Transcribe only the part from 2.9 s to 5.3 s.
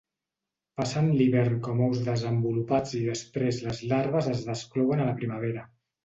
i després les larves es desclouen a la